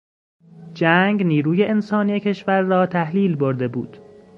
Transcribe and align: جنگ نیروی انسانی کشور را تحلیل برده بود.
جنگ 0.73 1.21
نیروی 1.23 1.65
انسانی 1.65 2.19
کشور 2.19 2.61
را 2.61 2.85
تحلیل 2.85 3.35
برده 3.35 3.67
بود. 3.67 3.97